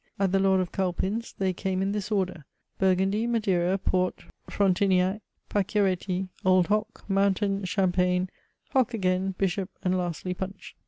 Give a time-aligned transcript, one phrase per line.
[0.17, 2.45] At the Lord of Culpin's they came in this order.
[2.79, 8.27] Burgundy Madeira Port Frontiniac Pacchiaretti Old Hock Mountain Champagne
[8.71, 10.75] Hock again Bishop, and lastly, Punch.